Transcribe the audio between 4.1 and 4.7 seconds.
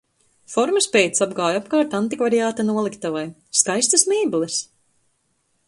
mēbeles!